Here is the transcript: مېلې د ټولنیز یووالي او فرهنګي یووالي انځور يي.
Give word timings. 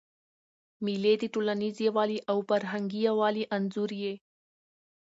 مېلې 0.85 1.13
د 1.19 1.23
ټولنیز 1.33 1.75
یووالي 1.87 2.19
او 2.31 2.37
فرهنګي 2.49 2.99
یووالي 3.09 3.43
انځور 3.55 3.91
يي. 4.01 4.13